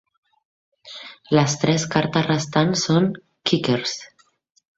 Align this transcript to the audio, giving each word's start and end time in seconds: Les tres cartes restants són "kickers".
Les 1.39 1.53
tres 1.63 1.85
cartes 1.97 2.25
restants 2.29 2.87
són 2.89 3.07
"kickers". 3.51 3.95